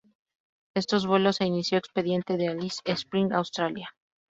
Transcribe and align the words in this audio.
Estos 0.73 1.05
vuelos 1.05 1.35
se 1.35 1.45
inició 1.45 1.77
expediente 1.77 2.35
de 2.35 2.47
Alice 2.47 2.81
Springs, 2.91 3.33
Australia. 3.35 3.91